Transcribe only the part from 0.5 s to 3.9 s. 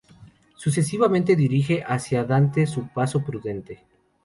Sucesivamente dirige hacia Dante su paso "prudente".